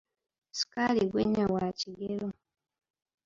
[0.51, 2.29] Ssukaali gwe nnywa wa kigero.